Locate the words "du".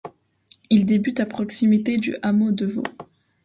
1.99-2.15